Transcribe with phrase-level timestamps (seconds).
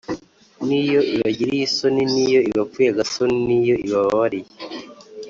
[0.67, 4.49] n’iyo ibagiriye isoni: n’iyo ibapfuye agasoni, n’iyo ibabariye